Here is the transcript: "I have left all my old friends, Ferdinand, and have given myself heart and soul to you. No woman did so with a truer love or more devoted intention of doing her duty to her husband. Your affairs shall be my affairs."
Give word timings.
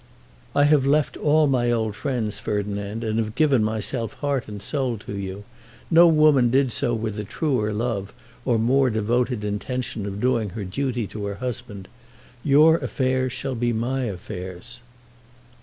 "I 0.55 0.63
have 0.63 0.87
left 0.87 1.15
all 1.15 1.45
my 1.45 1.69
old 1.71 1.95
friends, 1.95 2.39
Ferdinand, 2.39 3.03
and 3.03 3.19
have 3.19 3.35
given 3.35 3.63
myself 3.63 4.13
heart 4.13 4.47
and 4.47 4.59
soul 4.59 4.97
to 4.97 5.15
you. 5.15 5.43
No 5.91 6.07
woman 6.07 6.49
did 6.49 6.71
so 6.71 6.95
with 6.95 7.19
a 7.19 7.23
truer 7.23 7.71
love 7.71 8.11
or 8.43 8.57
more 8.57 8.89
devoted 8.89 9.43
intention 9.43 10.07
of 10.07 10.19
doing 10.19 10.49
her 10.57 10.63
duty 10.63 11.05
to 11.05 11.25
her 11.27 11.35
husband. 11.35 11.87
Your 12.43 12.77
affairs 12.77 13.31
shall 13.31 13.53
be 13.53 13.73
my 13.73 14.05
affairs." 14.05 14.79